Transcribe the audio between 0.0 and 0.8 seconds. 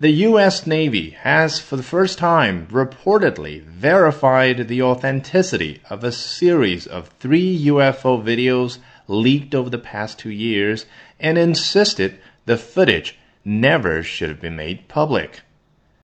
The U.S.